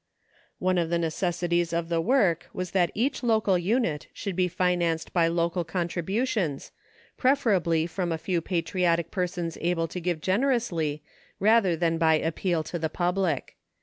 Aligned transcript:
One 0.57 0.79
of 0.79 0.89
the 0.89 0.97
necessities 0.97 1.71
of 1.73 1.87
the 1.87 2.01
work 2.01 2.47
was 2.53 2.71
that 2.71 2.89
each 2.95 3.21
local 3.21 3.55
unit 3.55 4.07
should 4.13 4.35
be 4.35 4.47
financed 4.47 5.13
by 5.13 5.27
local 5.27 5.63
contributions, 5.63 6.71
prefer 7.17 7.57
ably 7.57 7.85
from 7.85 8.11
a 8.11 8.17
few 8.17 8.41
patriotic 8.41 9.11
persons 9.11 9.59
able 9.61 9.87
to 9.89 9.99
give 9.99 10.19
gen 10.19 10.41
erously 10.41 11.01
rather 11.39 11.75
than 11.75 11.99
by 11.99 12.15
appeal 12.15 12.63
to 12.63 12.79
the 12.79 12.89
public. 12.89 13.57